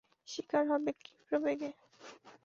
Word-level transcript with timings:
শিকার 0.27 0.63
হবে 0.71 0.91
ক্ষিপ্রবেগে। 0.99 1.69